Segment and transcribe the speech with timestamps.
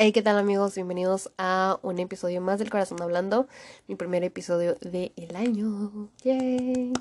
[0.00, 0.76] Hey, ¿qué tal amigos?
[0.76, 3.48] Bienvenidos a un episodio más del Corazón Hablando,
[3.88, 6.08] mi primer episodio del el año.
[6.22, 6.92] ¡Yay!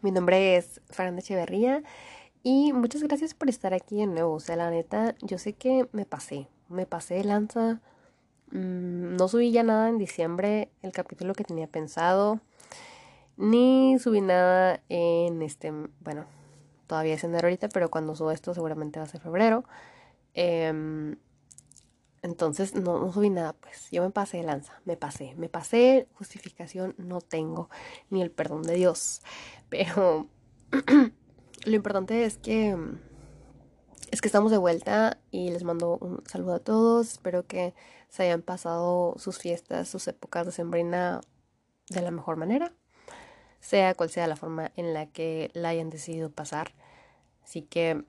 [0.00, 1.84] Mi nombre es Fernanda Echeverría
[2.42, 4.34] y muchas gracias por estar aquí de nuevo.
[4.34, 7.80] O sea, la neta, yo sé que me pasé, me pasé de lanza.
[8.50, 12.40] Mm, no subí ya nada en diciembre, el capítulo que tenía pensado,
[13.36, 16.24] ni subí nada en este, bueno,
[16.88, 19.62] todavía es enero ahorita, pero cuando subo esto seguramente va a ser febrero.
[20.34, 21.14] Eh,
[22.22, 26.06] entonces no, no subí nada, pues yo me pasé de lanza, me pasé, me pasé,
[26.14, 27.68] justificación no tengo,
[28.10, 29.22] ni el perdón de Dios.
[29.68, 30.28] Pero
[31.64, 32.76] lo importante es que
[34.12, 37.12] es que estamos de vuelta y les mando un saludo a todos.
[37.12, 37.74] Espero que
[38.10, 41.22] se hayan pasado sus fiestas, sus épocas de sembrina
[41.88, 42.74] de la mejor manera,
[43.60, 46.74] sea cual sea la forma en la que la hayan decidido pasar.
[47.42, 48.04] Así que,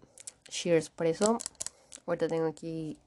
[0.50, 1.38] cheers por eso.
[2.06, 3.00] Ahorita tengo aquí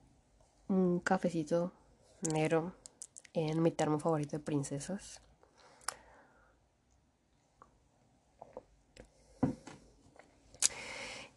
[0.68, 1.72] un cafecito
[2.20, 2.74] negro
[3.32, 5.20] en mi termo favorito de princesas.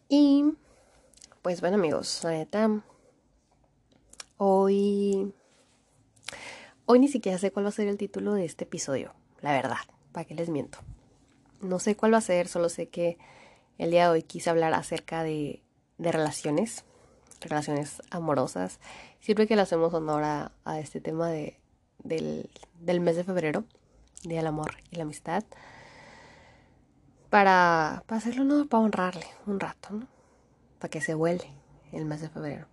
[0.08, 0.44] Y
[1.42, 2.82] pues bueno amigos, la neta,
[4.38, 5.32] hoy,
[6.86, 9.78] hoy ni siquiera sé cuál va a ser el título de este episodio, la verdad,
[10.10, 10.78] para que les miento.
[11.60, 13.18] No sé cuál va a ser, solo sé que
[13.78, 15.62] el día de hoy quise hablar acerca de,
[15.98, 16.84] de relaciones
[17.40, 18.78] relaciones amorosas.
[19.20, 21.58] Siempre que le hacemos honor a, este tema de,
[22.02, 23.64] del, mes de febrero,
[24.22, 25.44] Día del Amor y la Amistad,
[27.28, 28.66] para, para hacerlo, ¿no?
[28.66, 30.06] Para honrarle un rato, ¿no?
[30.78, 31.50] Para que se vuele
[31.92, 32.66] el mes de febrero.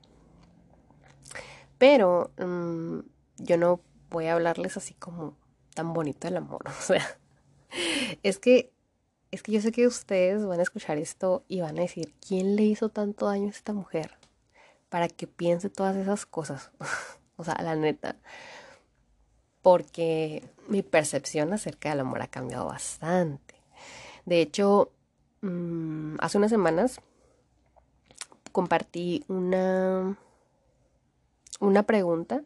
[1.78, 3.00] Pero mm,
[3.38, 5.36] yo no voy a hablarles así como
[5.74, 7.06] tan bonito del amor, o sea,
[8.24, 8.72] es que
[9.30, 12.56] es que yo sé que ustedes van a escuchar esto y van a decir, ¿quién
[12.56, 14.18] le hizo tanto daño a esta mujer?
[14.90, 16.72] Para que piense todas esas cosas.
[17.38, 18.16] o sea, la neta.
[19.62, 23.56] Porque mi percepción acerca del amor ha cambiado bastante.
[24.26, 24.92] De hecho,
[25.42, 27.02] mm, hace unas semanas
[28.52, 30.18] compartí una,
[31.60, 32.44] una pregunta.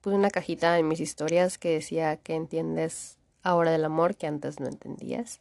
[0.00, 4.60] Puse una cajita en mis historias que decía que entiendes ahora del amor que antes
[4.60, 5.40] no entendías.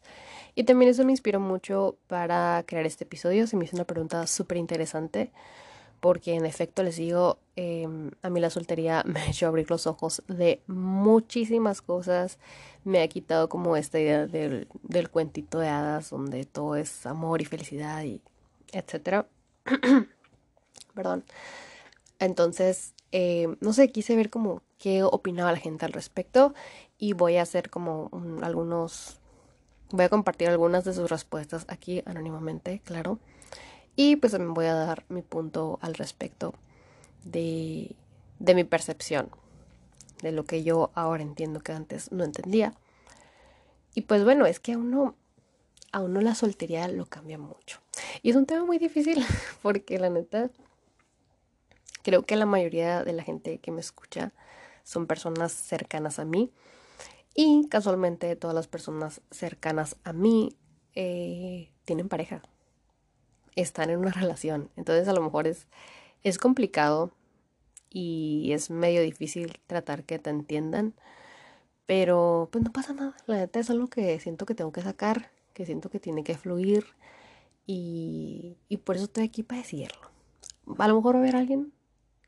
[0.55, 3.47] Y también eso me inspiró mucho para crear este episodio.
[3.47, 5.31] Se me hizo una pregunta súper interesante
[5.99, 9.87] porque en efecto les digo, em, a mí la soltería me ha hecho abrir los
[9.87, 12.37] ojos de muchísimas cosas,
[12.83, 17.41] me ha quitado como esta idea del, del cuentito de hadas donde todo es amor
[17.41, 18.21] y felicidad y
[18.71, 19.27] etcétera.
[20.93, 21.23] Perdón.
[22.19, 26.53] Entonces, em, no sé, quise ver como qué opinaba la gente al respecto
[26.97, 28.09] y voy a hacer como
[28.41, 29.19] algunos,
[29.91, 33.19] voy a compartir algunas de sus respuestas aquí anónimamente, claro.
[33.99, 36.53] Y pues también voy a dar mi punto al respecto
[37.25, 37.95] de,
[38.37, 39.31] de mi percepción,
[40.21, 42.75] de lo que yo ahora entiendo que antes no entendía.
[43.95, 45.15] Y pues bueno, es que a uno,
[45.91, 47.79] a uno la soltería lo cambia mucho.
[48.21, 49.25] Y es un tema muy difícil
[49.63, 50.51] porque la neta,
[52.03, 54.31] creo que la mayoría de la gente que me escucha
[54.83, 56.51] son personas cercanas a mí.
[57.33, 60.55] Y casualmente todas las personas cercanas a mí
[60.93, 62.43] eh, tienen pareja
[63.61, 64.69] están en una relación.
[64.77, 65.67] Entonces a lo mejor es,
[66.23, 67.11] es complicado
[67.89, 70.93] y es medio difícil tratar que te entiendan.
[71.85, 73.15] Pero pues no pasa nada.
[73.25, 76.37] La neta es algo que siento que tengo que sacar, que siento que tiene que
[76.37, 76.85] fluir.
[77.65, 80.11] Y, y por eso estoy aquí para decirlo.
[80.77, 81.73] A lo mejor va a haber alguien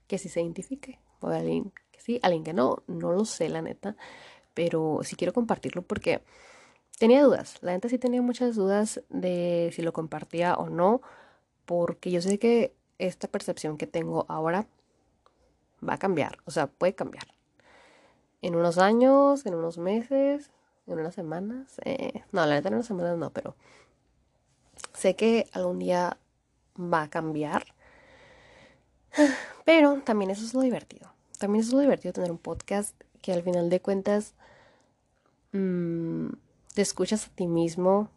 [0.07, 0.99] que sí se identifique.
[1.23, 2.83] Va a alguien que sí, alguien que no.
[2.87, 3.95] No lo sé, la neta.
[4.53, 6.21] Pero sí quiero compartirlo porque
[6.99, 7.57] tenía dudas.
[7.61, 11.01] La neta sí tenía muchas dudas de si lo compartía o no,
[11.65, 14.67] porque yo sé que esta percepción que tengo ahora
[15.87, 17.25] va a cambiar, o sea, puede cambiar.
[18.41, 20.51] En unos años, en unos meses,
[20.87, 21.79] en unas semanas.
[21.85, 23.55] Eh, no, la neta en unas semanas no, pero
[24.93, 26.17] sé que algún día
[26.77, 27.65] va a cambiar.
[29.65, 31.11] Pero también eso es lo divertido.
[31.37, 34.33] También es lo divertido tener un podcast que al final de cuentas
[35.51, 36.29] mmm,
[36.73, 38.09] te escuchas a ti mismo,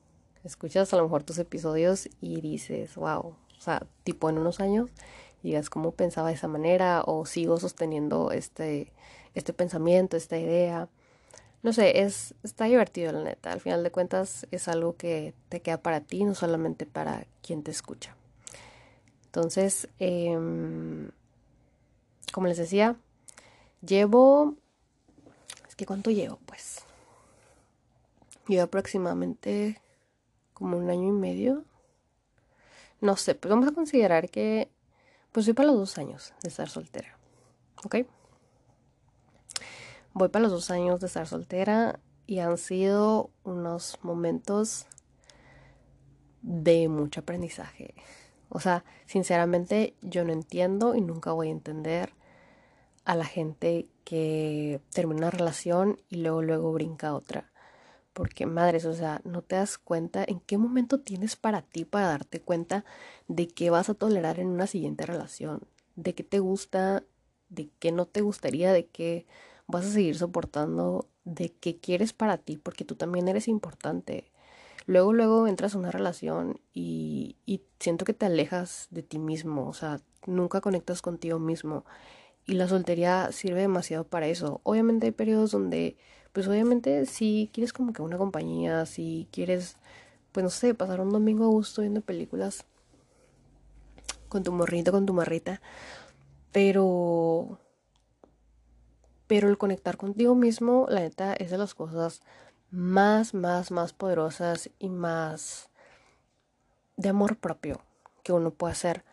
[0.44, 3.20] escuchas a lo mejor tus episodios y dices, wow,
[3.58, 4.90] o sea, tipo en unos años,
[5.42, 8.92] digas cómo pensaba de esa manera o sigo sosteniendo este,
[9.34, 10.88] este pensamiento, esta idea.
[11.62, 13.52] No sé, es, está divertido la neta.
[13.52, 17.62] Al final de cuentas es algo que te queda para ti, no solamente para quien
[17.62, 18.16] te escucha.
[19.26, 21.10] Entonces, em,
[22.32, 22.96] como les decía,
[23.80, 24.56] llevo...
[25.68, 26.38] Es que ¿cuánto llevo?
[26.46, 26.84] Pues
[28.48, 29.80] Llevo aproximadamente
[30.52, 31.64] como un año y medio.
[33.00, 34.70] No sé, pues vamos a considerar que
[35.32, 37.18] pues voy para los dos años de estar soltera,
[37.84, 37.96] ¿ok?
[40.12, 44.86] Voy para los dos años de estar soltera y han sido unos momentos
[46.42, 47.94] de mucho aprendizaje.
[48.48, 52.12] O sea, sinceramente yo no entiendo y nunca voy a entender
[53.04, 57.51] a la gente que termina una relación y luego luego brinca otra.
[58.12, 62.08] Porque madres, o sea, no te das cuenta en qué momento tienes para ti para
[62.08, 62.84] darte cuenta
[63.28, 65.62] de qué vas a tolerar en una siguiente relación,
[65.96, 67.04] de qué te gusta,
[67.48, 69.26] de qué no te gustaría, de qué
[69.66, 74.30] vas a seguir soportando, de qué quieres para ti, porque tú también eres importante.
[74.86, 79.68] Luego, luego entras a una relación y, y siento que te alejas de ti mismo,
[79.68, 81.84] o sea, nunca conectas contigo mismo.
[82.44, 84.60] Y la soltería sirve demasiado para eso.
[84.64, 85.96] Obviamente hay periodos donde,
[86.32, 89.76] pues obviamente si quieres como que una compañía, si quieres,
[90.32, 92.64] pues no sé, pasar un domingo a gusto viendo películas
[94.28, 95.60] con tu morrito, con tu marrita.
[96.52, 97.58] Pero...
[99.26, 102.20] Pero el conectar contigo mismo, la neta, es de las cosas
[102.70, 105.70] más, más, más poderosas y más
[106.96, 107.80] de amor propio
[108.22, 109.04] que uno puede hacer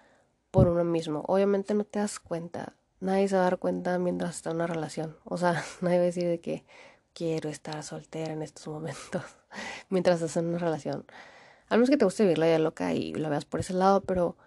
[0.51, 1.23] por uno mismo.
[1.27, 4.67] Obviamente no te das cuenta nadie se va a dar cuenta mientras está en una
[4.67, 5.17] relación.
[5.23, 6.65] O sea, nadie va a decir de que
[7.19, 9.21] quiero estar soltera en estos momentos
[9.89, 11.05] mientras estás en una relación.
[11.67, 14.37] A menos que te guste vivir la loca y lo veas por ese lado, pero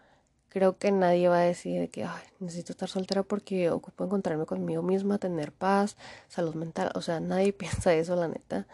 [0.48, 2.06] creo que nadie va a decir de que
[2.40, 5.98] necesito estar soltera porque ocupo encontrarme conmigo misma, tener paz,
[6.28, 6.90] salud mental.
[6.94, 8.66] O sea, nadie piensa eso, la neta.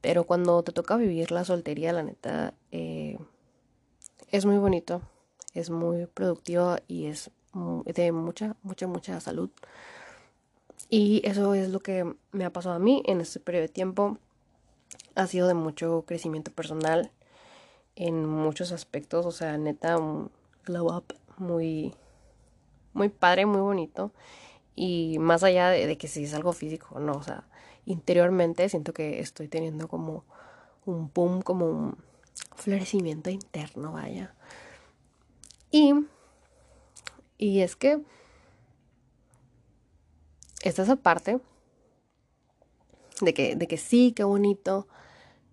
[0.00, 3.16] Pero cuando te toca vivir la soltería, la neta, eh,
[4.30, 5.02] es muy bonito,
[5.54, 7.30] es muy productivo y es
[7.86, 9.50] de mucha, mucha, mucha salud.
[10.88, 14.18] Y eso es lo que me ha pasado a mí en este periodo de tiempo.
[15.14, 17.10] Ha sido de mucho crecimiento personal
[17.96, 19.26] en muchos aspectos.
[19.26, 20.30] O sea, neta, un
[20.64, 21.94] glow up muy,
[22.92, 24.12] muy padre, muy bonito.
[24.74, 27.12] Y más allá de, que si es algo físico, no.
[27.12, 27.44] O sea,
[27.86, 30.24] interiormente siento que estoy teniendo como
[30.84, 31.96] un boom, como un
[32.54, 34.34] florecimiento interno, vaya.
[35.70, 35.94] Y
[37.38, 38.00] y es que
[40.62, 41.40] esta esa parte
[43.20, 44.88] de que, de que sí, qué bonito,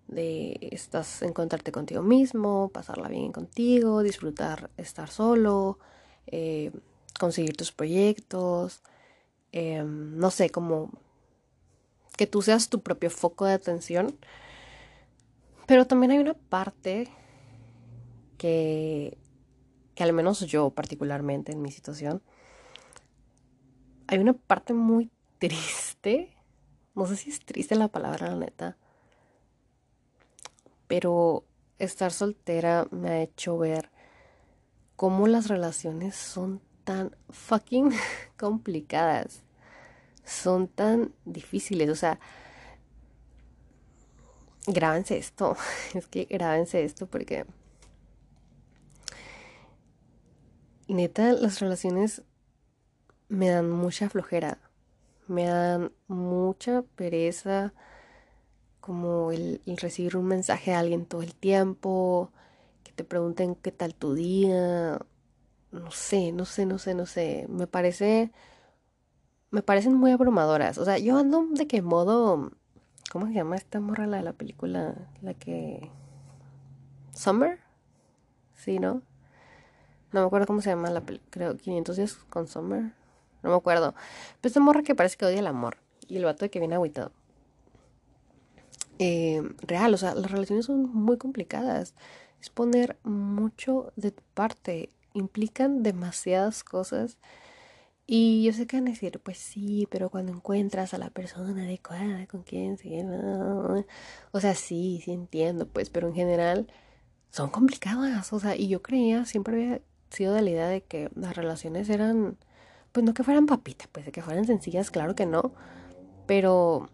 [0.08, 5.78] de estás encontrarte contigo mismo, pasarla bien contigo, disfrutar estar solo,
[6.26, 6.72] eh,
[7.18, 8.82] conseguir tus proyectos,
[9.52, 10.90] em, no sé, como
[12.16, 14.16] que tú seas tu propio foco de atención.
[15.66, 17.08] Pero también hay una parte
[18.36, 19.16] que
[19.94, 22.22] que al menos yo particularmente en mi situación,
[24.06, 26.36] hay una parte muy triste,
[26.94, 28.76] no sé si es triste la palabra, la neta,
[30.86, 31.44] pero
[31.78, 33.90] estar soltera me ha hecho ver
[34.96, 37.90] cómo las relaciones son tan fucking
[38.38, 39.42] complicadas,
[40.24, 42.20] son tan difíciles, o sea,
[44.66, 45.56] grábense esto,
[45.94, 47.46] es que grábense esto porque
[50.88, 52.22] neta, las relaciones
[53.34, 54.58] me dan mucha flojera,
[55.26, 57.72] me dan mucha pereza,
[58.80, 62.30] como el, recibir un mensaje de alguien todo el tiempo,
[62.82, 64.98] que te pregunten qué tal tu día,
[65.72, 68.32] no sé, no sé, no sé, no sé, me parece,
[69.50, 72.52] me parecen muy abrumadoras, o sea, yo ando de qué modo,
[73.10, 74.94] ¿cómo se llama esta morra la de la película?
[75.22, 75.90] La que...
[77.12, 77.60] Summer?
[78.54, 79.02] Sí, ¿no?
[80.12, 81.30] No me acuerdo cómo se llama la película.
[81.30, 82.92] Creo 500 días con Summer.
[83.44, 83.94] No me acuerdo.
[84.40, 85.76] Pero esta morra que parece que odia el amor.
[86.08, 87.12] Y el vato de que viene agüitado.
[88.98, 91.94] Eh, real, o sea, las relaciones son muy complicadas.
[92.40, 94.88] Es poner mucho de tu parte.
[95.12, 97.18] Implican demasiadas cosas.
[98.06, 101.62] Y yo sé que van a decir, pues sí, pero cuando encuentras a la persona
[101.62, 103.06] adecuada con quien seguir.
[104.32, 106.66] O sea, sí, sí entiendo, pues, pero en general
[107.30, 108.32] son complicadas.
[108.32, 111.88] O sea, y yo creía, siempre había sido de la idea de que las relaciones
[111.88, 112.36] eran,
[112.94, 115.52] pues no que fueran papitas, pues de que fueran sencillas, claro que no,
[116.26, 116.88] pero,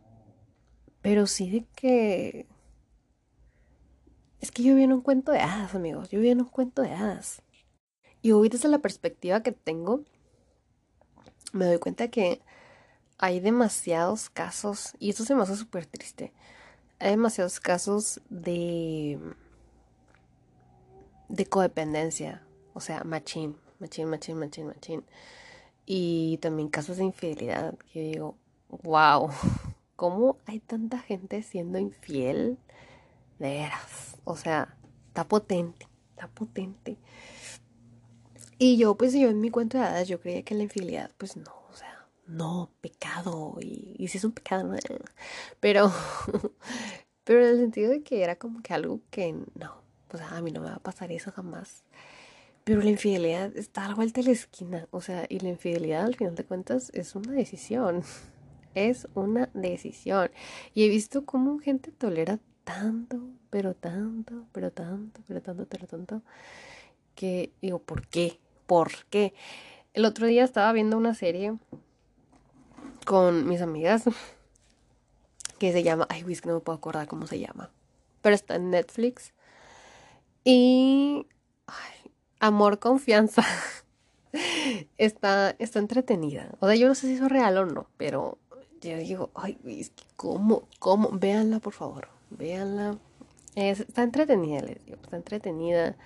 [1.02, 2.46] pero sí de que...
[4.40, 6.80] Es que yo vi en un cuento de hadas, amigos, yo vi en un cuento
[6.80, 7.42] de hadas.
[8.22, 10.02] Y hoy desde la perspectiva que tengo,
[11.52, 12.40] me doy cuenta que
[13.18, 16.32] hay demasiados casos, y esto se me hace súper triste,
[16.98, 19.18] hay demasiados casos de
[21.28, 22.42] de codependencia
[22.72, 25.04] o sea, machín, machín, machín, machín, machín.
[25.92, 28.36] Y también casos de infidelidad, que digo,
[28.68, 29.28] wow,
[29.96, 32.58] ¿cómo hay tanta gente siendo infiel?
[33.40, 34.76] De veras, o sea,
[35.08, 36.96] está potente, está potente.
[38.56, 41.36] Y yo, pues yo en mi cuento de hadas, yo creía que la infidelidad, pues
[41.36, 43.56] no, o sea, no, pecado.
[43.60, 44.76] Y, y si es un pecado, no.
[45.58, 45.92] Pero,
[47.24, 49.82] pero en el sentido de que era como que algo que no,
[50.12, 51.82] o sea, a mí no me va a pasar eso jamás.
[52.64, 54.88] Pero la infidelidad está a la vuelta de la esquina.
[54.90, 58.02] O sea, y la infidelidad al final de cuentas es una decisión.
[58.72, 60.30] Es una decisión.
[60.74, 63.18] Y he visto cómo gente tolera tanto,
[63.50, 66.22] pero tanto, pero tanto, pero tanto, pero tanto,
[67.16, 68.38] que digo, ¿por qué?
[68.66, 69.34] ¿Por qué?
[69.92, 71.56] El otro día estaba viendo una serie
[73.04, 74.04] con mis amigas
[75.58, 77.70] que se llama, ay, que no me puedo acordar cómo se llama,
[78.22, 79.32] pero está en Netflix.
[80.44, 81.26] Y
[82.40, 83.44] amor, confianza.
[84.98, 86.50] está, está entretenida.
[86.60, 88.38] O sea, yo no sé si es real o no, pero
[88.80, 92.98] yo digo, ay, es que cómo, cómo, véanla por favor, véanla.
[93.54, 95.96] está entretenida, les digo, está entretenida.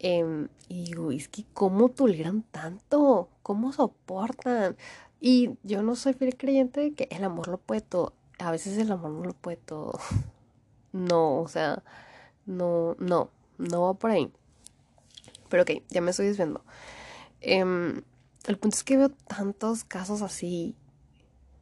[0.00, 4.76] Em, y digo, es que cómo toleran tanto, cómo soportan.
[5.20, 8.12] Y yo no soy fiel creyente de que el amor lo puede todo.
[8.38, 9.98] A veces el amor no lo puede todo.
[10.90, 11.82] No, o sea,
[12.46, 14.32] no, no, no va por ahí.
[15.48, 16.64] Pero ok, ya me estoy desviando.
[17.40, 18.02] Em,
[18.46, 20.74] el punto es que veo tantos casos así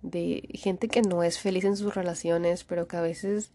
[0.02, 3.52] de gente que no es feliz en sus relaciones, pero que a veces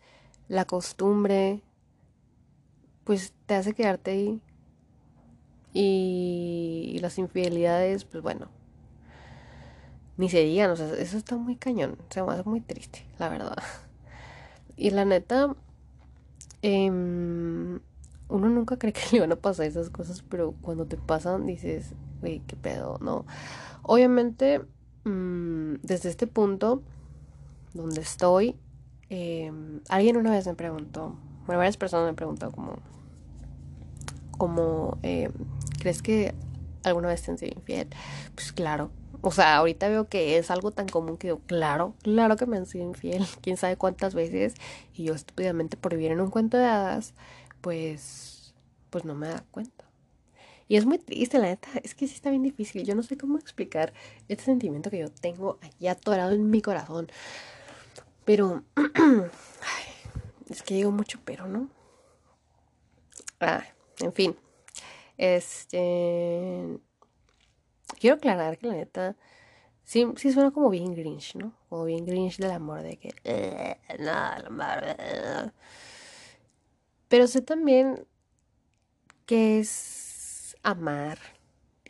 [0.47, 1.61] la costumbre
[3.03, 4.41] pues te hace quedarte ahí.
[5.73, 8.49] Y, las infidelidades, pues bueno,
[10.17, 13.29] ni se digan, o sea, eso está muy cañón, se me hace muy triste, la
[13.29, 13.57] verdad.
[14.77, 15.55] Y la neta,
[16.63, 16.89] eh,
[18.31, 21.93] uno nunca cree que le van a pasar esas cosas, pero cuando te pasan dices,
[22.21, 23.25] güey, qué pedo, ¿no?
[23.83, 24.61] Obviamente,
[25.03, 26.81] mm, desde este punto
[27.73, 28.55] donde estoy,
[29.09, 32.75] em, alguien una vez me preguntó, bueno, varias personas me preguntado como,
[34.37, 35.31] como, em,
[35.79, 36.33] ¿crees que
[36.83, 37.87] alguna vez te han sido infiel?
[38.35, 38.91] Pues claro.
[39.23, 42.57] O sea, ahorita veo que es algo tan común que digo, claro, claro que me
[42.57, 44.55] han sido infiel, quién sabe cuántas veces,
[44.93, 47.13] y yo estúpidamente por vivir en un cuento de hadas,
[47.61, 48.53] pues,
[48.89, 49.85] pues no me da cuenta.
[50.67, 52.85] Y es muy triste, la neta, es que sí está bien difícil.
[52.85, 53.93] Yo no sé cómo explicar
[54.29, 57.07] este sentimiento que yo tengo aquí atorado en mi corazón.
[58.25, 58.63] Pero,
[60.49, 61.69] es que digo mucho pero, ¿no?
[63.41, 63.63] Ah,
[63.99, 64.37] en fin.
[65.17, 66.79] Este.
[67.99, 69.15] Quiero aclarar que la neta.
[69.83, 71.53] Sí, sí suena como bien Grinch, ¿no?
[71.69, 73.13] Como bien Grinch del amor, de que.
[73.25, 75.53] Eh, nada, el amor.
[77.11, 78.07] Pero sé también
[79.25, 81.19] que es amar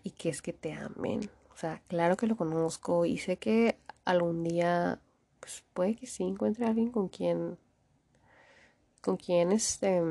[0.04, 1.30] y que es que te amen.
[1.54, 5.00] O sea, claro que lo conozco y sé que algún día,
[5.40, 7.60] pues puede que sí encuentre a alguien con quien,
[9.02, 10.02] con quien este,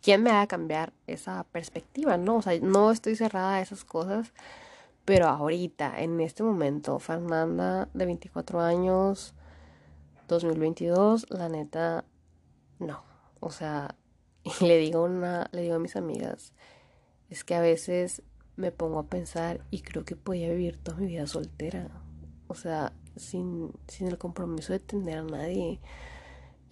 [0.00, 2.36] quien me haga cambiar esa perspectiva, ¿no?
[2.36, 4.32] O sea, no estoy cerrada a esas cosas,
[5.04, 9.34] pero ahorita, en este momento, Fernanda de 24 años,
[10.26, 12.06] 2022, la neta,
[12.78, 13.13] no.
[13.40, 13.96] O sea,
[14.60, 16.52] y le digo, una, le digo a mis amigas,
[17.30, 18.22] es que a veces
[18.56, 21.90] me pongo a pensar y creo que podía vivir toda mi vida soltera.
[22.46, 25.80] O sea, sin, sin el compromiso de tener a nadie.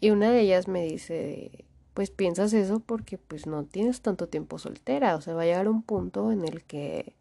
[0.00, 1.64] Y una de ellas me dice,
[1.94, 5.16] pues piensas eso porque pues no tienes tanto tiempo soltera.
[5.16, 7.16] O sea, va a llegar un punto en el que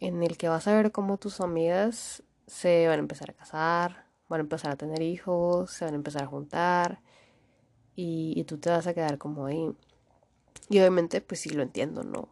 [0.00, 4.06] en el que vas a ver cómo tus amigas se van a empezar a casar,
[4.28, 7.02] van a empezar a tener hijos, se van a empezar a juntar
[7.96, 9.72] y, tú te vas a quedar como ahí.
[10.68, 12.28] Y obviamente, pues sí lo entiendo, ¿no?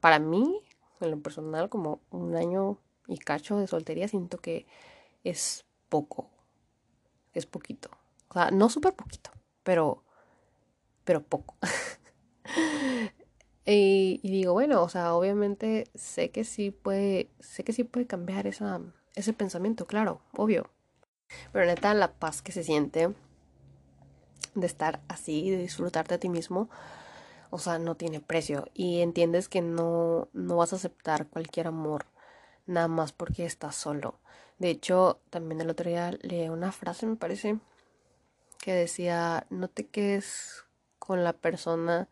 [0.00, 0.60] Para mí,
[1.00, 4.66] en lo personal, como un año y cacho de soltería, siento que
[5.24, 6.30] es poco.
[7.34, 7.90] Es poquito.
[8.28, 9.30] O sea, no súper poquito,
[9.62, 10.02] pero,
[11.04, 11.56] pero poco.
[13.66, 18.46] y, digo, bueno, o sea, obviamente sé que sí puede, sé que sí puede cambiar
[18.46, 18.80] esa,
[19.14, 20.70] ese pensamiento, claro, obvio.
[21.52, 23.14] Pero neta, la paz que se siente
[24.54, 26.68] de estar así, de disfrutarte a ti mismo,
[27.50, 28.68] o sea, no tiene precio.
[28.74, 32.06] Y entiendes que no, no vas a aceptar cualquier amor
[32.66, 34.18] nada más porque estás solo.
[34.58, 37.58] De hecho, también el otro día leí una frase, me parece,
[38.58, 40.64] que decía, no te quedes
[40.98, 42.08] con la persona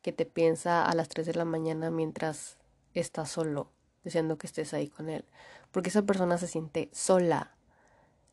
[0.00, 2.56] que te piensa a las 3 de la mañana mientras
[2.94, 3.72] estás solo,
[4.04, 5.24] deseando que estés ahí con él.
[5.72, 7.57] Porque esa persona se siente sola,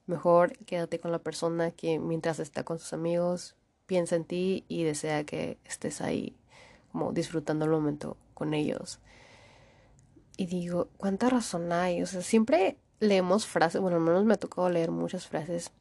[0.07, 4.83] Mejor quédate con la persona que mientras está con sus amigos piensa en ti y
[4.83, 6.35] desea que estés ahí
[6.91, 8.99] como disfrutando el momento con ellos.
[10.37, 12.01] Y digo, ¿cuánta razón hay?
[12.01, 15.71] O sea, siempre leemos frases, bueno, al menos me ha tocado leer muchas frases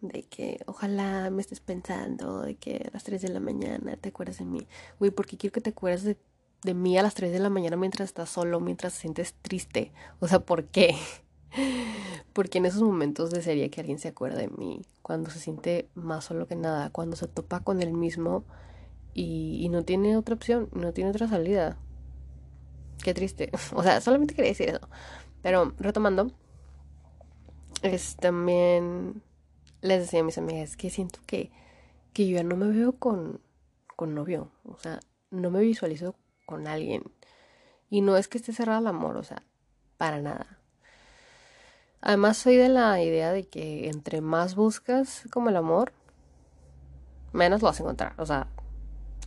[0.00, 4.10] de que ojalá me estés pensando, de que a las 3 de la mañana te
[4.10, 4.66] acuerdas de mí.
[4.98, 6.16] Güey, porque quiero que te acuerdes de
[6.62, 9.92] de mí a las 3 de la mañana mientras estás solo, mientras te sientes triste.
[10.20, 10.96] O sea, ¿por qué?
[12.32, 16.24] Porque en esos momentos desearía que alguien se acuerde de mí, cuando se siente más
[16.24, 18.44] solo que nada, cuando se topa con él mismo
[19.14, 21.76] y, no tiene otra opción, no tiene otra salida.
[23.02, 23.50] Qué triste.
[23.74, 24.88] O sea, solamente quería decir eso.
[25.42, 26.30] Pero retomando,
[27.82, 29.22] es también
[29.80, 31.50] les decía a mis amigas que siento que,
[32.12, 33.40] que yo ya no me veo con,
[33.96, 34.50] con novio.
[34.64, 35.00] O sea,
[35.30, 36.14] no me visualizo
[36.46, 37.02] con alguien.
[37.90, 39.42] Y no es que esté cerrado al amor, o sea,
[39.96, 40.57] para nada.
[42.00, 45.92] Además soy de la idea de que entre más buscas como el amor,
[47.32, 48.14] menos lo vas a encontrar.
[48.18, 48.48] O sea,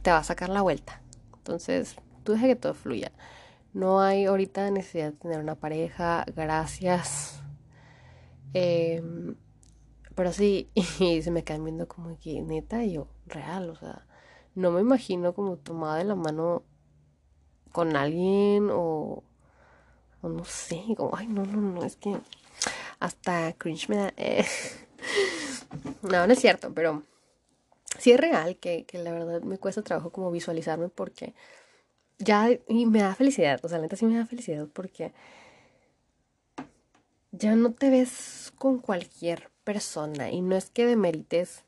[0.01, 1.01] te va a sacar la vuelta.
[1.37, 3.11] Entonces, tú deja que todo fluya.
[3.73, 6.25] No hay ahorita necesidad de tener una pareja.
[6.35, 7.41] Gracias.
[8.53, 9.35] Em,
[10.15, 14.05] pero sí, y se me quedan viendo como que neta, yo, real, o sea,
[14.55, 16.63] no me imagino como tomada de la mano
[17.71, 19.23] con alguien o,
[20.21, 22.17] o no sé, como, ay, no, no, no, es que
[23.01, 24.13] hasta cringe me da.
[24.15, 24.45] Eh.
[26.03, 27.03] no, no es cierto, pero
[27.99, 31.33] sí es real que, que la verdad me cuesta trabajo como visualizarme porque
[32.19, 35.11] ya, y me da felicidad, o sea, la sí me da felicidad porque
[37.31, 41.63] ya no te ves con cualquier persona y no es que demerites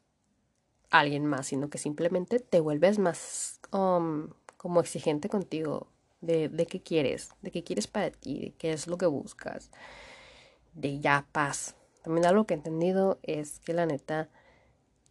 [0.92, 5.88] a alguien más, sino que simplemente te vuelves más um, como exigente contigo
[6.22, 9.72] de, de qué quieres, de qué quieres para ti, de qué es lo que buscas,
[10.74, 11.76] de ya paz.
[12.04, 14.30] También algo que he entendido es que la neta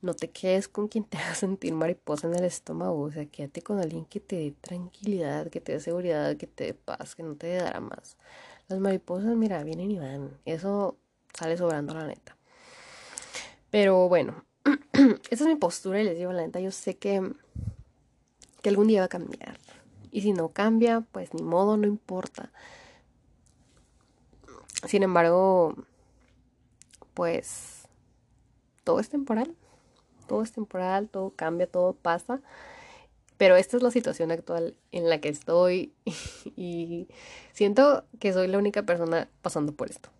[0.03, 3.63] no te quedes con quien te haga sentir mariposa en el estómago, o sea, quédate
[3.63, 7.23] con alguien que te dé tranquilidad, que te dé seguridad, que te dé paz, que
[7.23, 8.17] no te dé más
[8.69, 10.37] Las mariposas, mira, vienen y van.
[10.45, 10.97] Eso
[11.33, 12.37] sale sobrando la neta.
[13.71, 14.45] Pero bueno,
[15.31, 17.33] esa es mi postura y les digo la neta, yo sé que,
[18.61, 19.59] que algún día va a cambiar.
[20.11, 22.53] Y si no cambia, pues ni modo, no importa.
[24.85, 25.75] Sin embargo,
[27.15, 27.89] pues
[28.85, 29.55] todo es temporal.
[30.29, 32.41] Todo es temporal, todo cambia, todo pasa.
[33.39, 35.93] Pero esta es la situación actual en la que estoy
[36.57, 37.09] y
[37.53, 40.11] siento que soy la única persona pasando por esto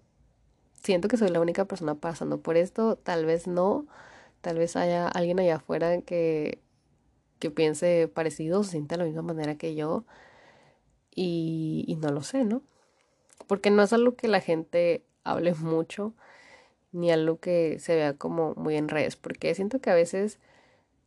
[0.83, 3.87] siento que soy la única persona pasando por esto, tal vez no,
[4.41, 6.61] tal vez haya alguien allá afuera que,
[7.39, 10.05] que piense parecido, sienta de la misma manera que yo
[11.15, 12.63] y, y no lo sé, ¿no?
[13.47, 16.15] Porque no es algo que la gente hable mucho,
[16.93, 20.39] ni algo que se vea como muy en redes, porque siento que a veces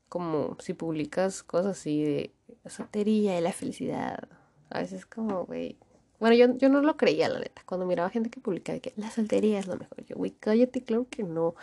[0.10, 2.32] como si publicas cosas así de
[2.63, 4.30] la soltería y la felicidad,
[4.69, 5.78] a veces como, güey,
[6.19, 7.62] bueno, yo, yo no lo creía, la neta.
[7.65, 10.06] Cuando miraba gente que publicaba que la soltería es lo mejor.
[10.06, 11.56] Yo, güey, cállate, claro que no.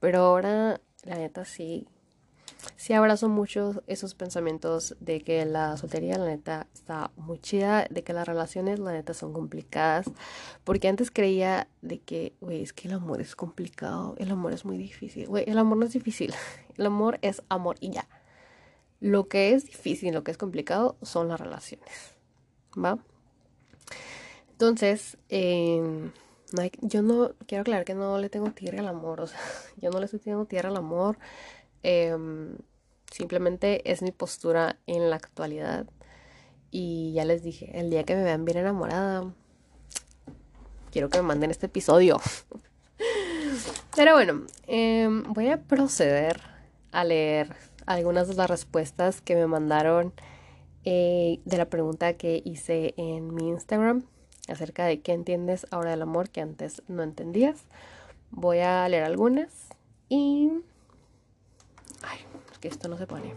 [0.00, 1.86] Pero ahora, la neta, sí.
[2.76, 7.86] Sí abrazo mucho esos pensamientos de que la soltería, la neta, está muy chida.
[7.90, 10.10] De que las relaciones, la neta, son complicadas.
[10.64, 14.14] Porque antes creía de que, güey, es que el amor es complicado.
[14.18, 15.26] El amor es muy difícil.
[15.26, 16.34] Güey, el amor no es difícil.
[16.78, 18.08] El amor es amor y ya.
[18.98, 22.14] Lo que es difícil, lo que es complicado son las relaciones.
[22.82, 22.98] ¿Va?
[24.52, 26.12] Entonces, em,
[26.80, 29.38] yo no quiero aclarar que no le tengo tierra al amor, o sea,
[29.76, 31.18] yo no le estoy teniendo tierra al amor.
[31.82, 32.56] Em,
[33.10, 35.86] simplemente es mi postura en la actualidad.
[36.70, 39.32] Y ya les dije, el día que me vean bien enamorada,
[40.90, 42.20] quiero que me manden este episodio.
[43.96, 46.40] Pero bueno, em, voy a proceder
[46.92, 47.54] a leer
[47.86, 50.14] algunas de las respuestas que me mandaron
[50.84, 54.04] eh, de la pregunta que hice en mi Instagram
[54.48, 57.64] acerca de qué entiendes ahora del amor que antes no entendías.
[58.30, 59.68] Voy a leer algunas
[60.08, 60.50] y...
[62.02, 62.18] Ay,
[62.60, 63.34] que esto no se pone.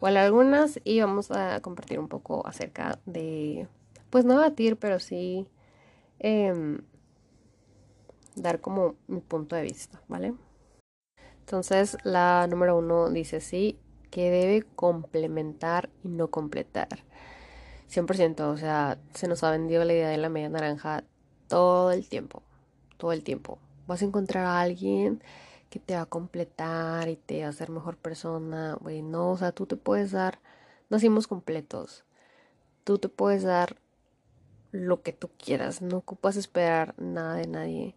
[0.00, 3.66] Leer algunas y vamos a compartir un poco acerca de...
[4.10, 5.48] Pues no batir, pero sí...
[6.18, 6.78] Em,
[8.36, 10.34] dar como mi punto de vista, ¿vale?
[11.40, 13.78] Entonces la número uno dice sí,
[14.10, 16.88] que debe complementar y no completar.
[17.88, 21.04] 100%, o sea, se nos ha vendido la idea de la media naranja
[21.48, 22.42] todo el tiempo,
[22.96, 23.58] todo el tiempo.
[23.86, 25.22] Vas a encontrar a alguien
[25.78, 29.36] que te va a completar y te va a hacer mejor persona, güey, no, o
[29.36, 30.38] sea, tú te puedes dar,
[30.88, 32.04] nacimos completos,
[32.84, 33.76] tú te puedes dar
[34.72, 37.94] lo que tú quieras, no ocupas esperar nada de nadie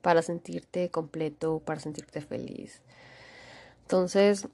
[0.00, 2.80] para sentirte completo, para sentirte feliz.
[3.82, 4.48] Entonces,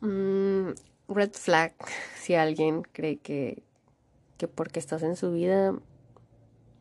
[0.00, 0.70] mmm,
[1.08, 1.74] red flag
[2.16, 3.62] si alguien cree que
[4.38, 5.74] que porque estás en su vida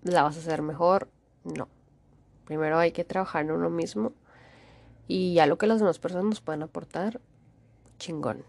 [0.03, 1.07] la vas a hacer mejor.
[1.45, 1.69] No.
[2.45, 4.13] Primero hay que trabajar en uno mismo
[5.07, 7.21] y ya lo que las demás personas nos pueden aportar,
[7.97, 8.43] chingón.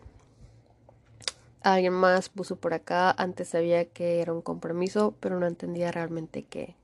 [1.63, 6.45] Alguien más puso por acá, antes sabía que era un compromiso, pero no entendía realmente
[6.45, 6.77] qué.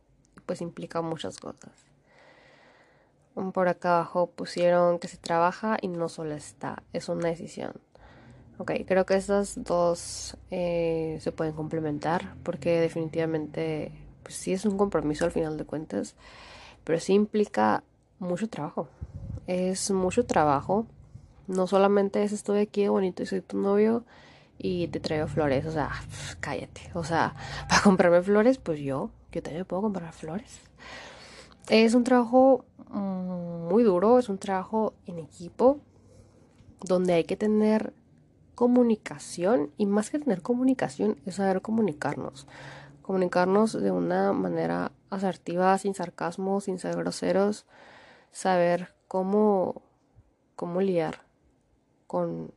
[0.45, 1.71] Pues implica muchas cosas.
[3.35, 7.73] Por acá abajo pusieron que se trabaja y no solo está, es una decisión.
[8.59, 14.77] Ok, creo que estas dos eh, se pueden complementar porque definitivamente, pues sí es un
[14.77, 16.15] compromiso al final de cuentas,
[16.85, 17.85] pero sí implica
[18.19, 18.89] mucho trabajo.
[19.47, 20.87] Es mucho trabajo.
[21.47, 24.05] No solamente es estoy aquí bonito y soy tu novio
[24.59, 25.91] y te traigo flores, o sea,
[26.41, 26.91] cállate.
[26.95, 27.35] O sea,
[27.69, 30.61] para comprarme flores, pues yo, yo también puedo comprar flores.
[31.69, 35.81] Es un trabajo mm, muy duro, es un trabajo en equipo
[36.85, 37.93] donde hay que tener
[38.55, 42.47] comunicación y más que tener comunicación es saber comunicarnos.
[43.03, 47.67] Comunicarnos de una manera asertiva, sin sarcasmo, sin ser groseros,
[48.31, 49.83] saber cómo,
[50.57, 51.20] cómo lidiar
[52.07, 52.51] con,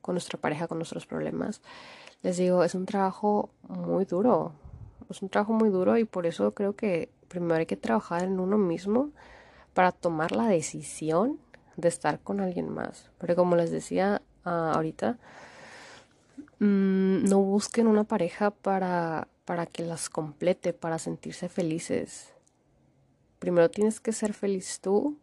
[0.00, 1.60] con nuestra pareja, con nuestros problemas.
[2.22, 4.52] Les digo, es un trabajo muy duro,
[5.10, 8.40] es un trabajo muy duro y por eso creo que primero hay que trabajar en
[8.40, 9.10] uno mismo
[9.74, 11.38] para tomar la decisión
[11.76, 13.10] de estar con alguien más.
[13.18, 15.18] Pero como les decía ah, ahorita,
[16.60, 22.32] mm, no busquen una pareja para, para que las complete, para sentirse felices.
[23.38, 25.18] Primero tienes que ser feliz tú.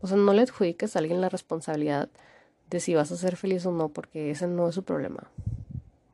[0.00, 2.08] O sea, no le adjudiques a alguien la responsabilidad
[2.70, 5.24] de si vas a ser feliz o no, porque ese no es su problema.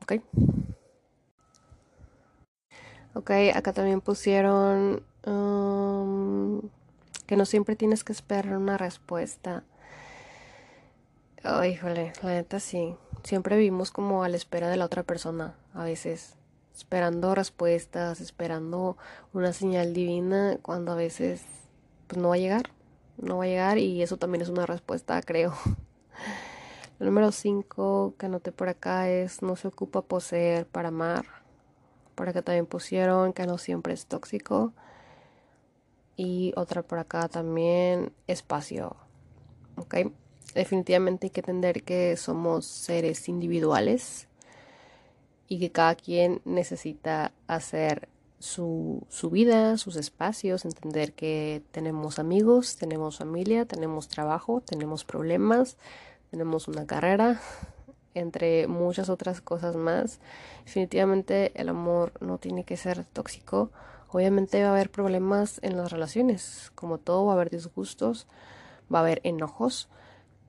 [0.03, 0.21] ¿Ok?
[3.13, 6.61] Ok, acá también pusieron um,
[7.25, 9.63] que no siempre tienes que esperar una respuesta.
[11.43, 12.95] Oh, híjole, la neta sí.
[13.23, 16.35] Siempre vivimos como a la espera de la otra persona, a veces.
[16.75, 18.97] Esperando respuestas, esperando
[19.31, 21.41] una señal divina, cuando a veces
[22.07, 22.74] pues no va a llegar.
[23.17, 25.53] No va a llegar y eso también es una respuesta, creo.
[26.99, 31.25] El número 5 que anoté por acá es no se ocupa poseer para amar.
[32.15, 34.73] Por acá también pusieron que no siempre es tóxico.
[36.15, 38.95] Y otra por acá también espacio.
[39.75, 39.95] ¿Ok?
[40.53, 44.29] Definitivamente hay que entender que somos seres individuales
[45.49, 48.07] y que cada quien necesita hacer
[48.45, 55.77] su, vida, sus espacios, entender que tenemos amigos, tenemos familia, tenemos trabajo, tenemos problemas,
[56.29, 57.41] tenemos una carrera,
[58.13, 60.19] entre muchas otras cosas más.
[60.63, 63.71] Definitivamente el amor no tiene que ser tóxico.
[64.09, 68.27] Obviamente va a haber problemas en las relaciones, como todo va a haber disgustos,
[68.93, 69.89] va a haber enojos,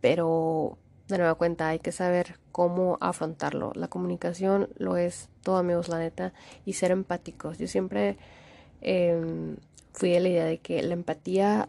[0.01, 0.77] pero
[1.09, 3.73] de nueva cuenta hay que saber cómo afrontarlo.
[3.75, 6.33] La comunicación lo es todo, amigos, la neta,
[6.65, 7.57] y ser empáticos.
[7.57, 8.17] Yo siempre
[8.81, 9.59] em,
[9.93, 11.69] fui de la idea de que la empatía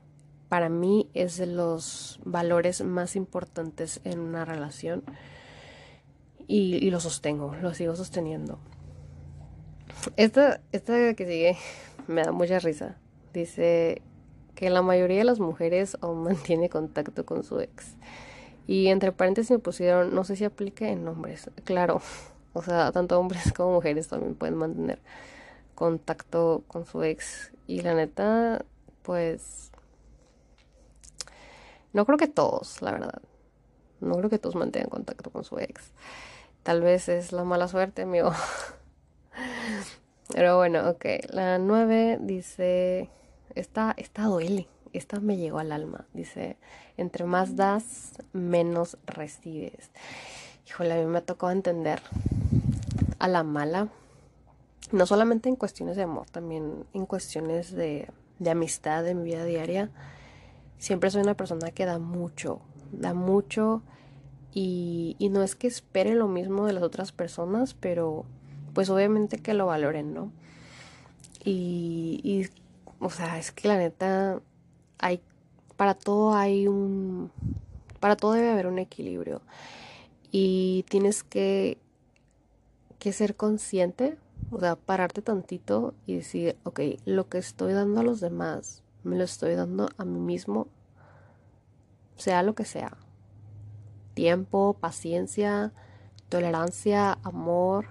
[0.49, 5.03] para mí es de los valores más importantes en una relación
[6.47, 8.57] y, lo sostengo, lo sigo sosteniendo.
[10.15, 11.57] Esta, esta que sigue
[12.07, 12.97] me da mucha risa.
[13.31, 14.01] Dice
[14.55, 17.95] que la mayoría de las mujeres aún mantiene contacto con su ex.
[18.65, 21.51] Y entre paréntesis me pusieron, no sé si aplica en hombres.
[21.63, 22.01] Claro,
[22.57, 24.99] o sea, tanto hombres como mujeres también pueden mantener
[25.75, 27.51] contacto con su ex.
[27.67, 28.65] Y la neta,
[29.03, 29.71] pues...
[31.93, 33.21] No creo que todos, la verdad.
[34.01, 35.91] No creo que todos mantengan contacto con su ex.
[36.63, 38.31] Tal vez es la mala suerte, amigo.
[40.33, 41.05] Pero bueno, ok.
[41.29, 43.09] La 9 dice,
[43.55, 46.07] esta, esta duele, esta me llegó al alma.
[46.13, 46.57] Dice,
[46.97, 49.91] entre más das, menos recibes.
[50.67, 52.01] Híjole, a mí me tocado entender
[53.19, 53.87] a la mala.
[54.91, 59.45] No solamente en cuestiones de amor, también en cuestiones de, de amistad de mi vida
[59.45, 59.89] diaria.
[60.77, 63.81] Siempre soy una persona que da mucho, da mucho
[64.53, 68.25] y, no es que espere lo mismo de las otras personas, pero
[68.73, 70.31] pues obviamente que lo valoren, ¿no?
[71.43, 72.49] Y, y,
[72.99, 74.41] o sea, es que la neta,
[74.99, 75.21] hay,
[75.75, 77.31] para todo hay un,
[77.99, 79.41] para todo debe haber un equilibrio.
[80.31, 81.77] Y tienes que,
[82.99, 84.17] que ser consciente,
[84.51, 89.17] o sea, pararte tantito y decir, ok, lo que estoy dando a los demás, me
[89.17, 90.67] lo estoy dando a mí mismo,
[92.17, 92.97] sea lo que sea
[94.17, 95.71] tiempo, paciencia,
[96.27, 97.85] tolerancia, amor,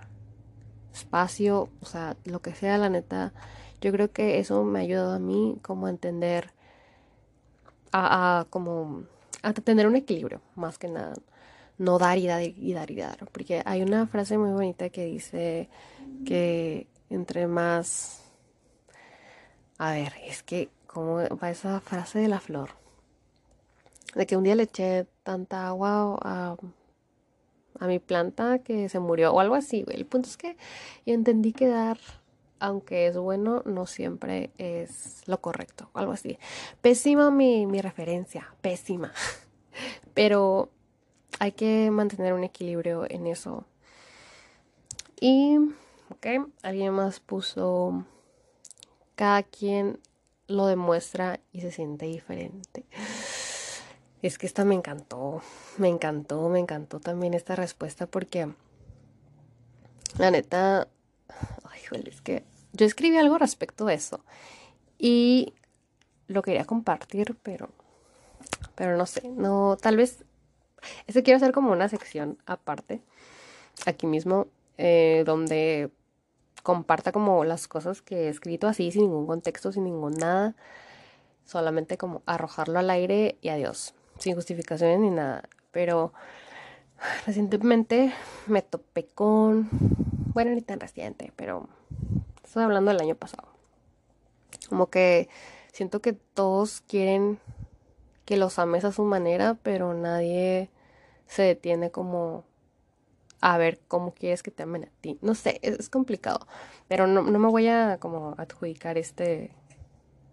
[0.93, 3.33] espacio, o sea, lo que sea, la neta.
[3.81, 6.51] Yo creo que eso me ha ayudado a mí como a entender,
[7.93, 9.05] a, como,
[9.45, 11.15] a tener un equilibrio, más que nada.
[11.79, 13.19] No dar y dar y dar y dar.
[13.33, 15.69] Porque hay una frase muy bonita que dice
[16.25, 18.23] que entre más...
[19.79, 22.71] A ver, es que, ¿cómo va esa frase de la flor?
[24.17, 26.57] de que un día le eché tanta agua a,
[27.79, 29.85] a mi planta que se murió o algo así.
[29.89, 30.57] El punto es que
[31.05, 31.99] entendí que dar,
[32.59, 36.39] aunque es bueno, no siempre es lo correcto, algo así.
[36.81, 39.13] Pésima mi, mi referencia, pésima.
[40.15, 40.71] Pero
[41.39, 43.65] hay que mantener un equilibrio en eso.
[45.21, 45.57] Y,
[46.11, 48.05] ok, alguien más puso,
[49.15, 49.99] cada quien
[50.49, 52.85] lo demuestra y se siente diferente.
[54.23, 55.43] Es que esta me encantó,
[55.79, 58.49] me encantó, me encantó también esta respuesta porque
[60.19, 60.89] la neta,
[61.65, 64.21] ay, joder, es que yo escribí algo respecto de eso
[64.99, 65.55] y
[66.29, 67.69] lo quería compartir, pero,
[68.75, 70.25] pero no sé, no, tal vez,
[71.07, 73.01] este quiero hacer como una sección aparte,
[73.87, 74.47] aquí mismo,
[74.79, 75.91] eh, donde
[76.63, 80.55] comparta como las cosas que he escrito así, sin ningún contexto, sin ningún nada,
[81.45, 85.49] solamente como arrojarlo al aire y adiós sin justificaciones ni nada.
[85.71, 86.13] Pero
[87.27, 88.13] recientemente
[88.47, 89.69] me topé con,
[90.33, 91.69] bueno, ni tan reciente, pero
[92.45, 93.49] estoy hablando del año pasado.
[94.69, 95.29] Como que
[95.73, 97.39] siento que todos quieren
[98.25, 100.71] que los ames a su manera, pero nadie
[101.27, 102.45] se detiene como
[103.41, 105.19] a ver cómo quieres que te amen a ti.
[105.23, 106.47] No sé, es, complicado,
[106.89, 109.53] pero no, no, me voy a como adjudicar este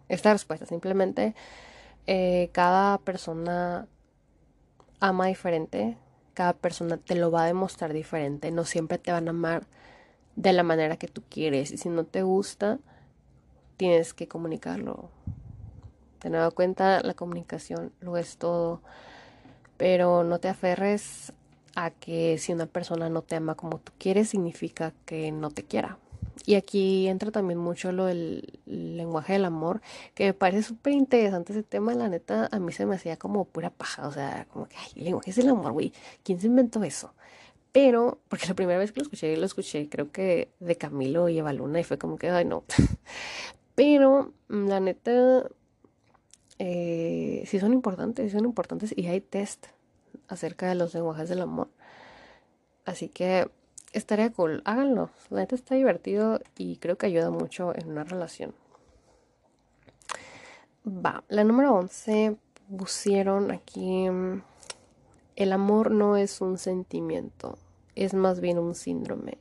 [0.09, 0.65] esta respuesta.
[0.65, 1.35] Simplemente
[2.07, 3.87] eh, cada persona
[4.99, 5.97] ama diferente,
[6.33, 9.67] cada persona te lo va a demostrar diferente, no siempre te van a amar
[10.35, 12.79] de la manera que tú quieres y si no te gusta,
[13.77, 15.09] tienes que comunicarlo.
[16.19, 18.81] Te dado cuenta, la comunicación lo es todo,
[19.83, 21.33] pero no te aferres
[21.75, 25.63] a que si una persona no te ama como tú quieres, significa que no te
[25.63, 25.97] quiera.
[26.45, 29.81] Y aquí entra también mucho lo del lenguaje del amor,
[30.13, 33.43] que me parece súper interesante ese tema, la neta, a mí se me hacía como
[33.43, 35.91] pura paja, o sea, como que, ay, el lenguaje es el amor, güey,
[36.23, 37.13] ¿quién se inventó eso?
[37.73, 41.39] Pero, porque la primera vez que lo escuché, lo escuché creo que de Camilo y
[41.39, 42.63] Eva Luna y fue como que, ay, no.
[43.75, 45.45] Pero, mm, la neta,
[46.59, 49.67] eh, sí son importantes, son importantes y hay test
[50.27, 51.69] acerca de los lenguajes del amor.
[52.85, 53.49] Así que
[53.93, 55.09] estaría cool, háganlo.
[55.29, 58.53] La neta está divertido y creo que ayuda mucho en una relación.
[60.85, 62.35] Va, la número 11
[62.77, 64.07] pusieron aquí,
[65.35, 67.57] el amor no es un sentimiento,
[67.95, 69.37] es más bien un síndrome.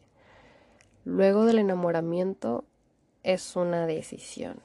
[1.04, 2.64] Luego del enamoramiento
[3.24, 4.60] es una decisión.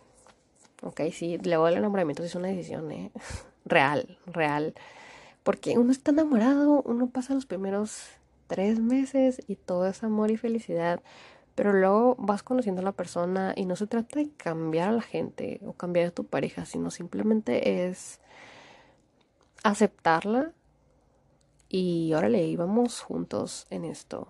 [0.82, 3.12] Ok, sí, luego del enamoramiento es una decisión, ¿eh?
[3.66, 4.76] Real, real.
[5.44, 8.08] Porque uno está enamorado, uno pasa los primeros
[8.48, 11.02] tres meses y todo es amor y felicidad,
[11.56, 15.02] pero luego vas conociendo a la persona y no se trata de cambiar a la
[15.02, 18.20] gente o cambiar a tu pareja, sino simplemente es
[19.64, 20.54] aceptarla
[21.70, 24.30] y órale, íbamos juntos en esto.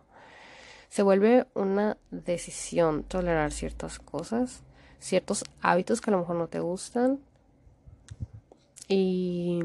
[0.90, 4.64] Se vuelve una decisión tolerar ciertas cosas,
[5.00, 7.20] ciertos hábitos que a lo mejor no te gustan.
[8.88, 9.60] Y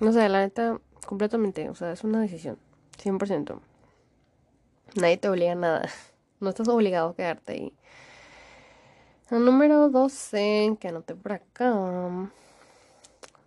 [0.00, 2.58] no sé, la neta, completamente, o sea, es una decisión.
[3.02, 3.60] 100%.
[4.96, 5.88] Nadie te obliga a nada.
[6.40, 7.72] No estás obligado a quedarte ahí.
[9.30, 11.72] El número 12, que anoté por acá,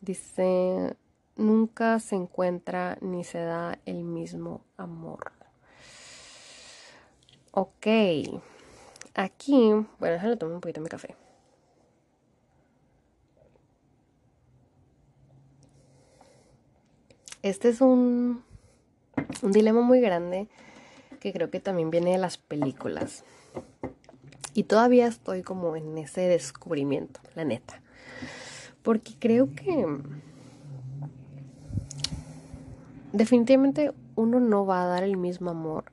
[0.01, 0.95] dice,
[1.35, 5.31] nunca se encuentra ni se da el mismo amor.
[7.51, 7.85] Ok.
[9.17, 11.15] Aquí, bueno, déjame tomar un poquito mi café.
[17.41, 18.43] Este es un
[19.41, 20.47] un dilema muy grande
[21.19, 23.23] que creo que también viene de las películas.
[24.53, 27.81] Y todavía estoy como en ese descubrimiento, la neta.
[28.83, 29.85] Porque creo que
[33.13, 35.85] definitivamente uno no va a dar el mismo amor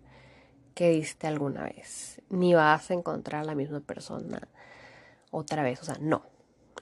[0.74, 2.20] que diste alguna vez.
[2.28, 4.48] Ni vas a encontrar a la misma persona
[5.30, 5.80] otra vez.
[5.82, 6.22] O sea, no.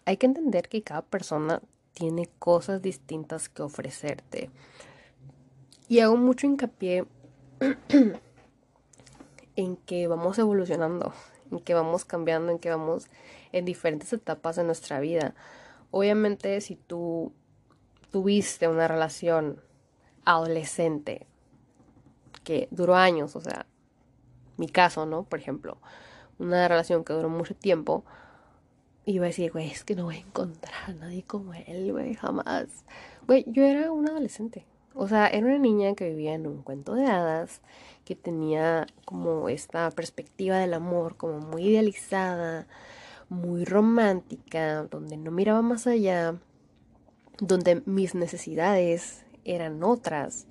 [0.04, 4.50] Hay que entender que cada persona tiene cosas distintas que ofrecerte
[5.92, 7.04] y hago mucho hincapié
[9.56, 11.12] en que vamos evolucionando,
[11.50, 13.08] en que vamos cambiando, en que vamos
[13.52, 15.34] en diferentes etapas de nuestra vida.
[15.90, 17.34] Obviamente si tú
[18.10, 19.60] tuviste una relación
[20.24, 21.26] adolescente
[22.42, 23.66] que duró años, o sea,
[24.56, 25.24] mi caso, ¿no?
[25.24, 25.78] Por ejemplo,
[26.38, 28.04] una relación que duró mucho tiempo,
[29.04, 32.14] iba a decir, güey, es que no voy a encontrar a nadie como él, güey,
[32.14, 32.84] jamás.
[33.26, 36.94] Güey, yo era una adolescente, o sea, era una niña que vivía en un cuento
[36.94, 37.60] de hadas,
[38.04, 42.66] que tenía como esta perspectiva del amor como muy idealizada,
[43.28, 46.36] muy romántica, donde no miraba más allá,
[47.38, 50.46] donde mis necesidades eran otras.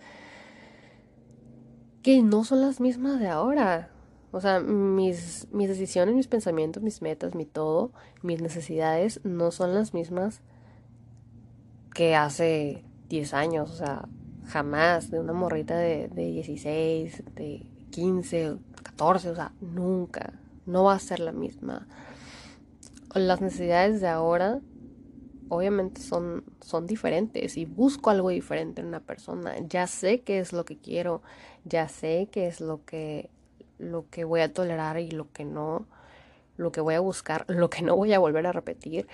[2.01, 3.89] Que no son las mismas de ahora.
[4.31, 9.73] O sea, mis, mis decisiones, mis pensamientos, mis metas, mi todo, mis necesidades no son
[9.73, 10.41] las mismas
[11.93, 13.71] que hace 10 años.
[13.71, 14.07] O sea,
[14.45, 20.33] jamás de una morrita de, de 16, de 15, 14, o sea, nunca.
[20.65, 21.87] No va a ser la misma.
[23.13, 24.61] Las necesidades de ahora
[25.51, 29.53] obviamente son, son diferentes y busco algo diferente en una persona.
[29.67, 31.21] Ya sé qué es lo que quiero,
[31.65, 33.29] ya sé qué es lo que
[33.77, 35.87] lo que voy a tolerar y lo que no,
[36.55, 39.07] lo que voy a buscar, lo que no voy a volver a repetir.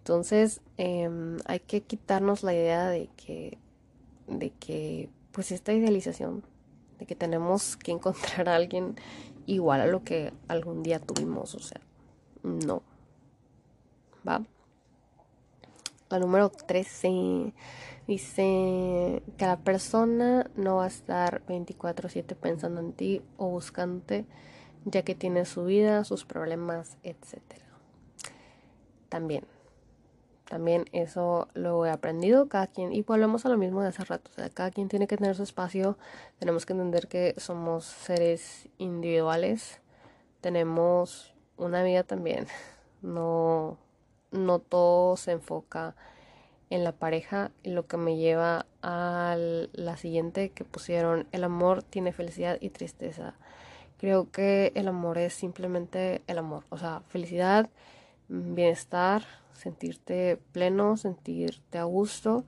[0.00, 3.56] Entonces em, hay que quitarnos la idea de que,
[4.26, 6.42] de que, pues esta idealización,
[6.98, 8.96] de que tenemos que encontrar a alguien
[9.46, 11.80] igual a lo que algún día tuvimos, o sea,
[12.42, 12.82] no.
[14.28, 14.42] ¿Va?
[16.10, 17.54] La número 13
[18.10, 24.26] Dice que la persona no va a estar 24/7 pensando en ti o buscándote,
[24.84, 27.40] ya que tiene su vida, sus problemas, etc.
[29.08, 29.44] También,
[30.48, 34.28] también eso lo he aprendido, cada quien, y volvemos a lo mismo de hace rato,
[34.32, 35.96] o sea, cada quien tiene que tener su espacio,
[36.40, 39.80] tenemos que entender que somos seres individuales,
[40.40, 42.48] tenemos una vida también,
[43.02, 43.78] no,
[44.30, 45.94] no todo se enfoca
[46.70, 49.36] en la pareja, lo que me lleva a
[49.72, 53.34] la siguiente que pusieron, el amor tiene felicidad y tristeza.
[53.98, 57.68] Creo que el amor es simplemente el amor, o sea, felicidad,
[58.28, 62.44] bienestar, sentirte pleno, sentirte a gusto.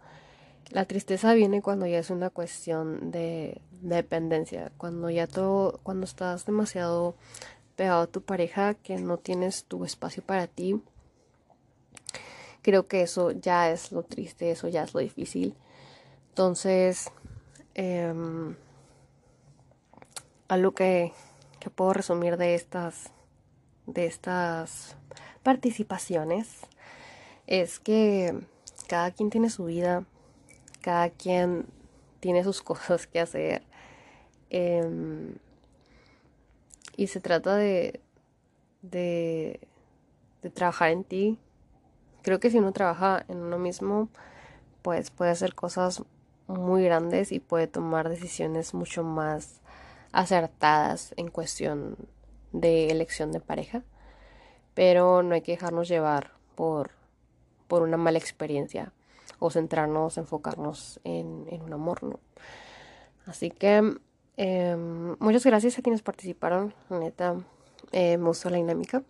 [0.71, 6.47] La tristeza viene cuando ya es una cuestión de, dependencia, cuando ya todo, cuando estás
[6.47, 7.17] demasiado
[7.77, 10.81] pegado a tu pareja, que no tienes tu espacio para ti,
[12.63, 15.55] Creo que eso ya es lo triste, eso ya es lo difícil.
[16.29, 17.11] Entonces,
[17.75, 18.55] em,
[20.49, 21.13] algo que,
[21.61, 23.11] que puedo resumir de estas,
[23.87, 24.97] de estas
[25.43, 26.61] participaciones
[27.47, 28.39] es que
[28.87, 30.05] cada quien tiene su vida,
[30.81, 31.67] cada quien
[32.21, 33.63] tiene sus cosas que hacer.
[34.51, 35.35] Em,
[36.97, 38.01] y se trata de,
[38.83, 39.61] de,
[40.43, 41.39] de trabajar en ti,
[42.23, 44.09] Creo que si uno trabaja en uno mismo,
[44.83, 46.03] pues puede hacer cosas
[46.47, 49.61] muy grandes y puede tomar decisiones mucho más
[50.13, 51.97] acertadas en cuestión
[52.53, 53.83] de elección de pareja.
[54.75, 56.91] Pero no hay que dejarnos llevar por,
[57.69, 58.93] por una mala experiencia
[59.39, 62.21] o centrarnos, enfocarnos en, un amor, ¿no?
[63.27, 63.97] Así que
[64.37, 67.37] em, muchas gracias a quienes participaron, neta,
[67.91, 69.03] eh, me gustó la dinámica.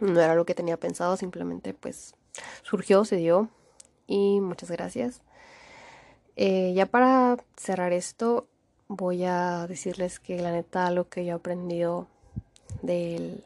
[0.00, 2.14] No era lo que tenía pensado, simplemente pues
[2.62, 3.48] surgió, se dio
[4.06, 5.22] y muchas gracias.
[6.36, 8.46] Eh, ya para cerrar esto,
[8.86, 12.06] voy a decirles que la neta lo que yo he aprendido
[12.82, 13.44] del,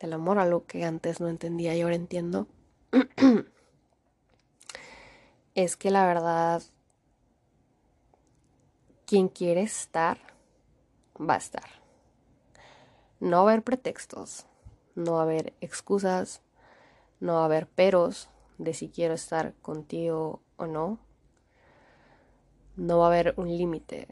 [0.00, 2.48] del amor, algo que antes no entendía y ahora entiendo,
[5.54, 6.62] es que la verdad,
[9.06, 10.18] quien quiere estar,
[11.18, 11.84] va a estar.
[13.20, 14.46] No va a haber pretextos
[14.94, 16.42] no va a haber excusas,
[17.20, 18.28] no va a haber peros
[18.58, 20.98] de si quiero estar contigo o no.
[22.76, 24.08] No va a haber un límite.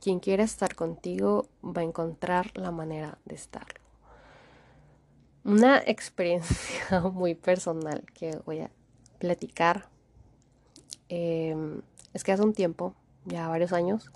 [0.00, 3.80] Quien quiera estar contigo va a encontrar la manera de estarlo.
[5.44, 8.70] Una experiencia muy personal que voy a
[9.18, 9.88] platicar
[11.08, 14.10] em, es que hace un tiempo, ya varios años,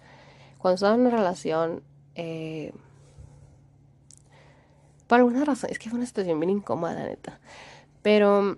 [0.58, 1.82] cuando estaba en una relación,
[2.14, 2.72] eh,
[5.12, 7.38] por alguna razón, es que fue una situación bien incómoda, neta.
[8.00, 8.56] Pero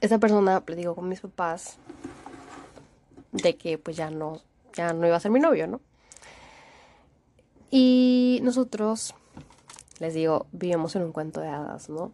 [0.00, 1.76] esa persona, digo con mis papás,
[3.30, 4.40] de que pues ya no,
[4.72, 5.82] ya no iba a ser mi novio, ¿no?
[7.70, 9.14] Y nosotros,
[9.98, 12.12] les digo, vivimos en un cuento de hadas, ¿no?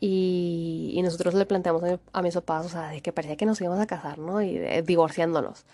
[0.00, 3.80] Y, nosotros le planteamos a, mis papás, o sea, de que parecía que nos íbamos
[3.80, 4.40] a casar, ¿no?
[4.40, 5.66] Y divorciándonos.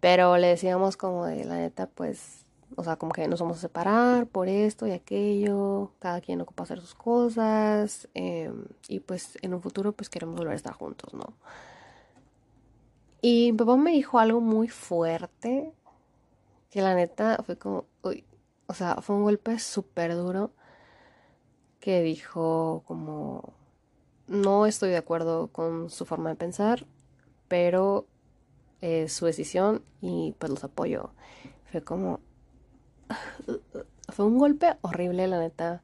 [0.00, 2.41] Pero le decíamos como de, la neta, pues
[2.76, 6.64] o sea, como que nos vamos a separar por esto y aquello, cada quien ocupa
[6.64, 11.14] hacer sus cosas em, y pues en un futuro pues queremos volver a estar juntos,
[11.14, 11.34] ¿no?
[13.20, 15.72] Y mi papá me dijo algo muy fuerte
[16.70, 18.24] que la neta fue como, uy,
[18.66, 20.50] o sea, fue un golpe súper duro
[21.80, 23.52] que dijo como,
[24.26, 26.86] no estoy de acuerdo con su forma de pensar,
[27.48, 28.06] pero
[28.80, 31.10] es su decisión y pues los apoyo.
[31.70, 32.20] Fue como,
[34.08, 35.82] fue un golpe horrible, la neta.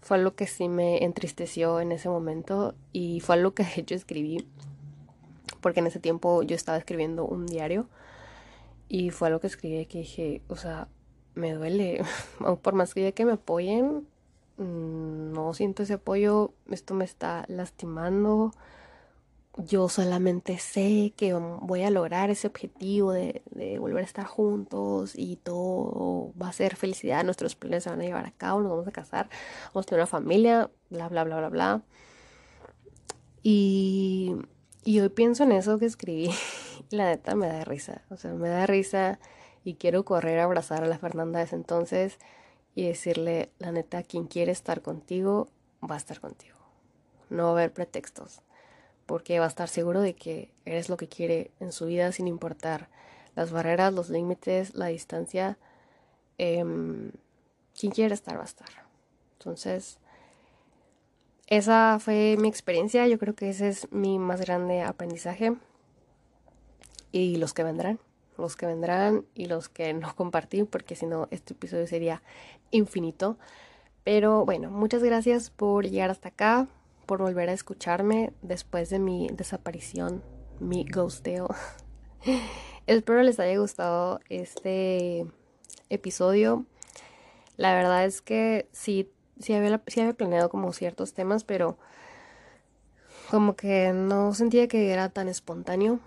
[0.00, 3.94] Fue algo que sí me entristeció en ese momento y fue algo que de hecho
[3.94, 4.46] escribí
[5.60, 7.86] porque en ese tiempo yo estaba escribiendo un diario
[8.88, 10.88] Y fue algo que escribí que dije, o sea,
[11.34, 12.02] me duele.
[12.62, 14.06] Por más que ya que me apoyen,
[14.56, 18.52] mm, no siento ese apoyo, esto me está lastimando.
[19.56, 25.12] Yo solamente sé que voy a lograr ese objetivo de, de, volver a estar juntos
[25.16, 28.70] y todo va a ser felicidad, nuestros planes se van a llevar a cabo, nos
[28.70, 29.28] vamos a casar,
[29.74, 31.82] vamos a tener una familia, bla, bla, bla, bla, bla.
[33.42, 34.36] Y,
[34.84, 36.30] y hoy pienso en eso que escribí
[36.90, 39.18] y la neta me da risa, o sea, me da risa
[39.64, 42.18] y quiero correr a abrazar a la Fernanda de ese entonces
[42.74, 45.48] y decirle, la neta, quien quiere estar contigo,
[45.82, 46.56] va a estar contigo.
[47.28, 48.40] No va a haber pretextos,
[49.10, 52.28] porque va a estar seguro de que eres lo que quiere en su vida sin
[52.28, 52.88] importar
[53.34, 55.58] las barreras, los límites, la distancia.
[56.38, 57.10] Em,
[57.76, 58.68] quien quiere estar, va a estar.
[59.32, 59.98] Entonces,
[61.48, 65.56] esa fue mi experiencia, yo creo que ese es mi más grande aprendizaje
[67.10, 67.98] y los que vendrán
[68.38, 72.22] los que vendrán y los que no compartí, porque si no, este episodio sería
[72.70, 73.36] infinito.
[74.04, 76.68] Pero bueno, muchas gracias por llegar hasta acá,
[77.10, 80.22] por volver a escucharme después de mi desaparición,
[80.60, 81.48] mi ghosteo.
[82.86, 85.26] Espero les haya gustado este
[85.88, 86.66] episodio.
[87.56, 91.78] La verdad es que sí, sí había, sí había planeado como ciertos temas, pero
[93.28, 95.98] como que no sentía que era tan espontáneo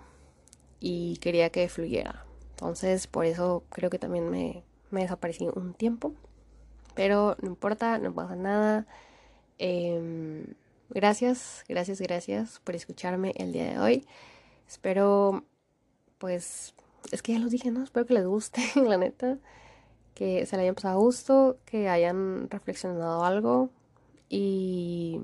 [0.80, 2.24] y quería que fluyera.
[2.52, 6.14] Entonces, por eso creo que también me, me desaparecí un tiempo.
[6.94, 8.86] Pero no importa, no pasa nada.
[9.58, 10.46] Em,
[10.90, 14.06] gracias, gracias, gracias por escucharme el día de hoy.
[14.68, 15.44] Espero,
[16.18, 16.74] pues,
[17.12, 17.82] es que ya lo dije, ¿no?
[17.82, 19.38] Espero que les guste, la neta.
[20.14, 23.70] Que se le hayan pasado a gusto, que hayan reflexionado algo.
[24.28, 25.20] Y,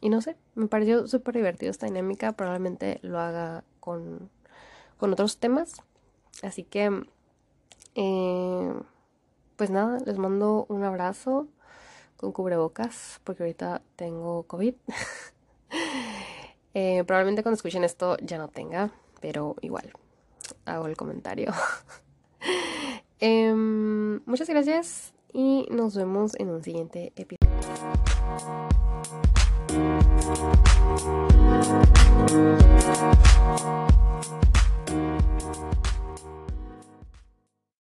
[0.00, 2.32] y no sé, me pareció súper divertido esta dinámica.
[2.32, 4.30] Probablemente lo haga con
[5.02, 5.82] con otros temas.
[6.44, 7.04] Así que,
[7.96, 8.72] eh,
[9.56, 11.48] pues nada, les mando un abrazo
[12.22, 14.74] con cubrebocas porque ahorita tengo COVID.
[16.74, 19.92] Eh, probablemente cuando escuchen esto ya no tenga, pero igual
[20.64, 21.52] hago el comentario.
[23.20, 27.42] Em, muchas gracias y nos vemos en un siguiente episodio.